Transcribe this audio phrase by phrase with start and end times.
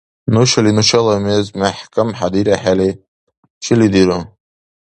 [0.33, 2.89] Нушани нушала мез мяхӀкамхӀедирахӀелли,
[3.63, 4.19] чили диру?